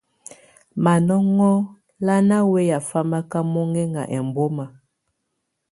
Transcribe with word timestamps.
Manɔŋɔ 0.83 1.49
lá 2.05 2.15
ná 2.29 2.37
wɛya 2.51 2.77
famaka 2.89 3.39
mɔŋɛŋa 3.53 4.01
ɛmbɔma. 4.17 4.65